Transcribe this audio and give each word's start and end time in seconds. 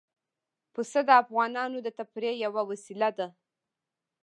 پسه 0.73 0.99
د 1.07 1.09
افغانانو 1.23 1.77
د 1.83 1.87
تفریح 1.99 2.33
یوه 2.45 2.61
وسیله 2.69 3.09
ده. 3.17 3.27